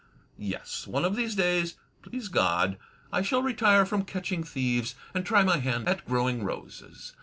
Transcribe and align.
Yes. 0.39 0.87
One 0.87 1.05
of 1.05 1.15
these 1.15 1.35
days 1.35 1.75
(please 2.01 2.27
God) 2.27 2.79
I 3.13 3.21
shall 3.21 3.43
retire 3.43 3.85
from 3.85 4.03
catching 4.03 4.43
thieves, 4.43 4.95
and 5.13 5.23
try 5.23 5.43
my 5.43 5.59
hand 5.59 5.87
at 5.87 6.07
growing 6.07 6.43
roses. 6.43 7.13